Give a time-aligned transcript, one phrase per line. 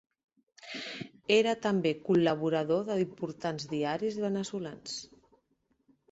[1.33, 4.97] Era també col·laborador d'importants diaris veneçolans.